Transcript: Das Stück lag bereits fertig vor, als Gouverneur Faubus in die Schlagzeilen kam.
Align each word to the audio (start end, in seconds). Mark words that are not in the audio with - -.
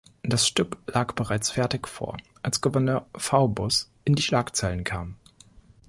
Das 0.23 0.47
Stück 0.47 0.77
lag 0.87 1.13
bereits 1.13 1.51
fertig 1.51 1.87
vor, 1.87 2.17
als 2.41 2.59
Gouverneur 2.59 3.05
Faubus 3.15 3.91
in 4.03 4.15
die 4.15 4.23
Schlagzeilen 4.23 4.83
kam. 4.83 5.15